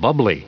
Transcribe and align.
bubbly. 0.00 0.46